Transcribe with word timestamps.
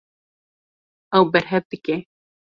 Ew 1.17 1.23
berhev 1.33 1.63
dike. 1.71 1.95